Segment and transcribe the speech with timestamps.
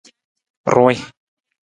[0.73, 1.03] Ruwii.